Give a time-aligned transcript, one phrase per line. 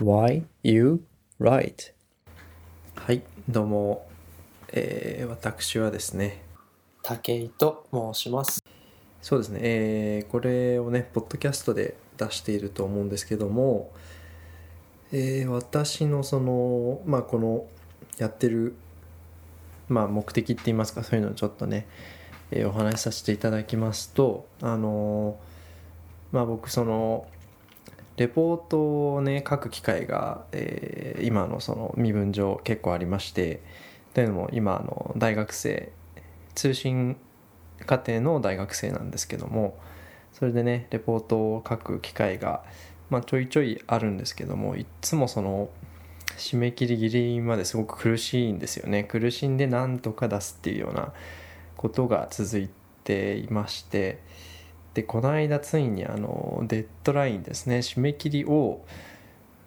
[0.00, 1.04] Why you
[1.38, 1.92] write?
[2.94, 4.08] はい、どうも、
[4.72, 6.42] えー私はですね、
[7.02, 8.64] 武井と申します。
[9.20, 13.92] そうですね、えーこれをね、ポッドキャストで出していると思うんですけども、
[15.12, 17.66] えー私のその、まあ、この
[18.16, 18.74] やってる、
[19.90, 21.86] まあ、目的って言いますか、そういうのをちょっとね、
[22.50, 27.26] えーお話しさせていただきますと、あのーまあ、僕、その、
[28.20, 33.60] レポートをね書く機会が、えー今のその身分上結構ありまして
[34.14, 35.92] というのも今あの大学生
[36.54, 37.16] 通信
[37.84, 39.78] 課程の大学生なんですけども
[40.32, 42.62] それでねレポートを書く機会が、
[43.10, 45.68] まあ、ちょいちょいあるんですけどもいっつもその
[46.38, 49.04] 締め切りギリまですごく苦しいんですよね。
[49.04, 51.12] 苦しんでなんとか出すっていうような
[51.76, 52.70] ことが続い
[53.04, 54.20] ていまして
[54.94, 58.84] でこの間ついにあのデッドラインですね締め切りを、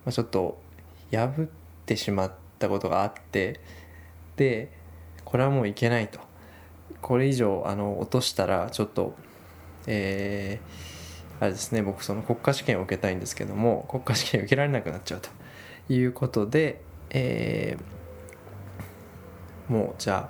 [0.06, 0.60] まあ、ちょっと
[1.12, 1.50] 破っ
[1.86, 3.60] てしまったことがあって
[4.36, 4.72] で
[5.24, 6.20] これはもういけないと。
[7.02, 9.16] これ以上あの落としたらちょっと
[9.88, 15.30] えーあれですね僕その国家試験を受けたいんですけども国家試験受けられなくなっちゃうと。
[15.90, 17.94] いうことで、えー
[19.70, 20.30] もうじゃ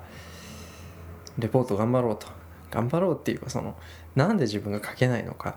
[1.38, 2.28] レポート頑張ろうと。
[2.74, 3.76] 頑張ろうっていうかその
[4.16, 5.56] なんで自分が書けないのか。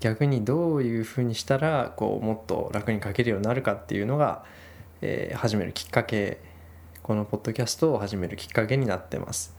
[0.00, 4.44] 逆にどういうふうにしたらこうもっと楽に書けるようになるかっていうのが、
[5.00, 6.40] えー始めるきっかけ。
[7.02, 9.56] このポッドキャストを始めるきっかけになってます。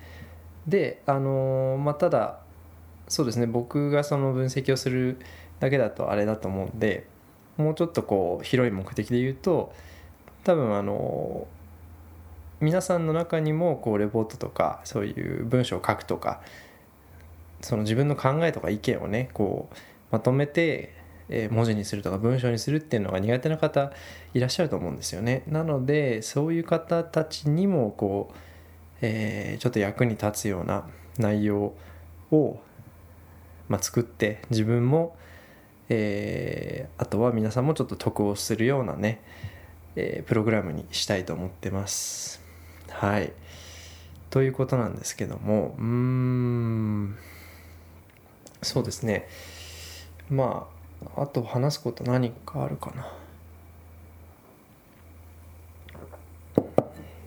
[0.68, 2.40] であのーまあただ
[3.08, 3.48] そうですね。
[3.48, 5.18] 僕がその分析をする
[5.60, 7.08] だけだとあれだと思うんで
[7.58, 9.74] もうちょっとこう広い目的で言うと
[10.44, 11.48] 多分あの
[12.62, 16.42] 皆さんの中にもこうレポートとかそういう文章を書くとか
[17.62, 19.76] その自分の考えとか意見をねこう
[20.12, 20.94] まとめて、
[21.50, 23.92] 文字にするとか文章にするっていうのが苦手な方
[24.34, 25.44] いらっしゃると思うんですよね。
[25.48, 28.38] なのでそういう方たちにもこう、
[29.02, 30.88] えーちょっと役に立つような
[31.18, 31.74] 内容
[32.32, 32.60] を、
[33.68, 35.18] まあ、作って自分も、
[35.90, 39.22] えーあとは皆さんもちょっと得をするようなね、
[39.96, 42.45] えープログラムにしたいと思ってます。
[43.00, 43.34] はい。
[44.30, 47.18] ということなんですけどもうーん。
[48.62, 49.28] そうですね。
[50.30, 50.68] ま
[51.16, 53.08] ああと話すこと何かあるかな。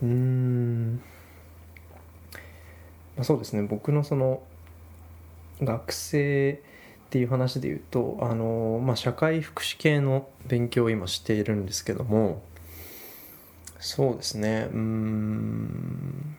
[0.02, 0.94] うーん、
[3.16, 3.62] まあ、そうですね。
[3.62, 4.42] 僕のその
[5.62, 6.62] 学生
[7.06, 12.42] っていう話で言うとあの、まあ、社会福祉系の勉強を今しているんですけども
[13.78, 14.68] そうですね。
[14.72, 16.36] うん、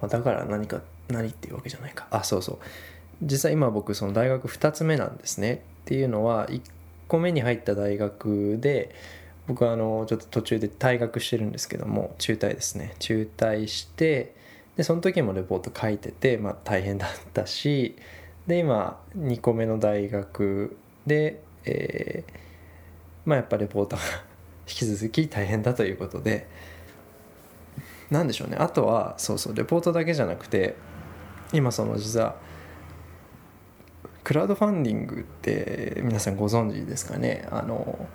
[0.00, 2.06] まあ、だから何か何っていうわけじゃないか。
[2.10, 2.58] あそうそう。
[3.22, 5.64] 実際今僕その大学2つ目なんですね。
[5.82, 6.60] っていうのは1
[7.08, 8.94] 個目に入った大学で
[9.46, 12.94] 僕はあのちょっと途中で退学してるんですけども中退ですね。
[12.98, 14.34] 中退して
[14.76, 17.96] でその時もレポート書いてて、まあ、大変だったし
[18.46, 22.42] で今2個目の大学で、えー
[23.24, 24.02] まあやっぱレポートが
[24.68, 26.48] 引き続き大変だということで
[28.10, 28.56] なんでしょうね。
[28.58, 30.76] あとはそうそうレポートだけじゃなくて
[31.52, 32.36] 今その実は
[34.24, 37.46] クラウドファンディングって皆さんご存知ですかね。
[37.50, 38.06] あの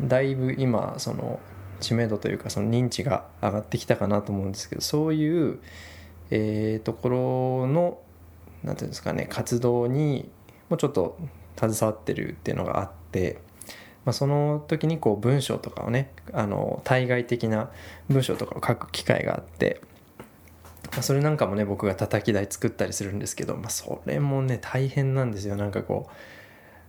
[0.00, 1.38] だいぶ今その
[1.80, 5.58] 知名度というかその認知が上がってきたかなと思うんですけどそういう、
[6.30, 7.98] えーところの
[8.62, 10.30] なんていうんですかね活動に
[10.70, 11.18] もうちょっと
[11.56, 13.38] 携わってるっていうのがあって、
[14.04, 17.70] まあ、その時にこう文章とかをねあの対外的な
[18.08, 19.80] 文章とかを書く機会があって。
[20.92, 26.12] まあそれなんかもね僕が叩き台作ったりするんですけど、まあ、それもね大変なんですよなんかこう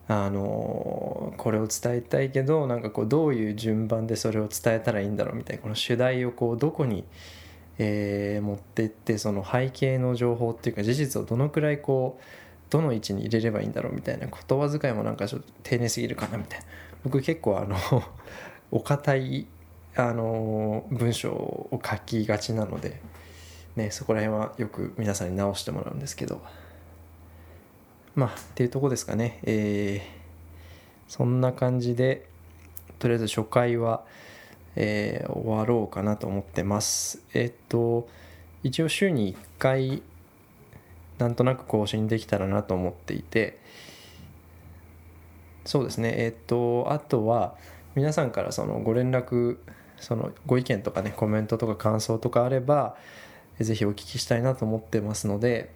[0.07, 7.03] あのこれを伝えたいけどなんかこうどういう順番でそれを伝えたらいいんだろうみたいなこの主題をこうどこに、
[7.79, 12.23] えー持ってってその背景の情報っていうか事実をどのくらいこう
[12.69, 16.65] どの位置に入れればいいんだろうみたいな言葉遣いもなんかちょっと丁寧すぎるかなみたいな
[17.05, 17.77] 僕結構あの
[18.71, 19.47] お堅い
[19.95, 22.99] あの文章を書きがちなので。
[23.75, 26.41] ね、そこら辺はよく皆さんに直してもらうんですけど
[28.15, 30.25] まあっていうとこですかねえー
[31.07, 32.25] そんな感じで
[32.97, 34.03] とりあえず初回は、
[34.75, 38.07] えー終わろうかなと思ってますえっと
[38.63, 40.01] 一応週に1回
[41.19, 43.59] なんとなく更新できたらなと思っていて
[45.65, 46.13] そうですね。
[46.17, 47.55] えっとあとは
[47.95, 49.57] 皆さんからそのご連絡
[49.97, 52.95] そのご意見とかねコメントとか感想とかあれば
[53.59, 55.71] ぜひお聞きしたいなと思ってますので、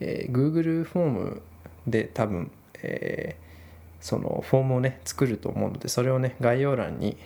[0.00, 1.42] えー Google フォーム
[1.86, 2.50] で多分、
[2.82, 3.50] えー
[4.00, 7.16] そのフォームをね作ると思うのでそれをね概要欄に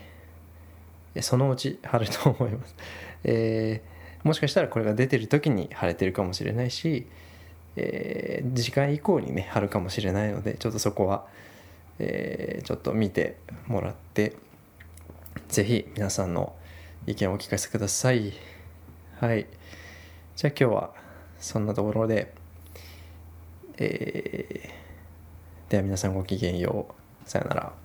[1.20, 2.74] そのうち貼ると思います、
[3.22, 7.06] えー、もしかしたらこれが出てる時に貼れてるかもしれないし、
[7.76, 11.26] えー、時間以降にね貼るかもしれないのでちょっとそこは、
[11.98, 14.36] えー、ちょっと見てもらって
[15.48, 16.54] 是非皆さんの
[17.06, 18.32] 意見をお聞かせください。
[19.20, 19.46] はい。
[20.36, 20.94] じゃあ今日は
[21.38, 22.34] そんなところで
[23.76, 26.94] えー、では皆さんごきげんよ
[27.26, 27.28] う。
[27.28, 27.83] さよなら。